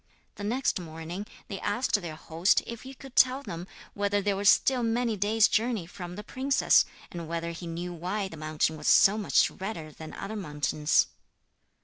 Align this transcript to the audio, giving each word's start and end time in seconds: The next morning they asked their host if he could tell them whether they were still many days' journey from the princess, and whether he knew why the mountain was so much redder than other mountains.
The 0.33 0.43
next 0.43 0.79
morning 0.79 1.27
they 1.47 1.59
asked 1.59 2.01
their 2.01 2.15
host 2.15 2.63
if 2.65 2.81
he 2.81 2.95
could 2.95 3.15
tell 3.15 3.43
them 3.43 3.67
whether 3.93 4.19
they 4.19 4.33
were 4.33 4.45
still 4.45 4.81
many 4.81 5.15
days' 5.15 5.47
journey 5.47 5.85
from 5.85 6.15
the 6.15 6.23
princess, 6.23 6.85
and 7.11 7.27
whether 7.27 7.51
he 7.51 7.67
knew 7.67 7.93
why 7.93 8.27
the 8.27 8.35
mountain 8.35 8.77
was 8.77 8.87
so 8.87 9.15
much 9.15 9.51
redder 9.51 9.91
than 9.91 10.13
other 10.13 10.35
mountains. 10.35 11.05